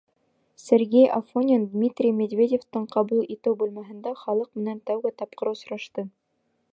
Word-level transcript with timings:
Сергей 0.61 1.03
Афонин 1.17 1.65
Дмитрий 1.73 2.15
Медведевтың 2.21 2.87
ҡабул 2.95 3.21
итеү 3.35 3.55
бүлмәһендә 3.61 4.15
халыҡ 4.25 4.59
менән 4.63 4.83
тәүге 4.91 5.13
тапҡыр 5.23 5.53
осрашты. 5.53 6.11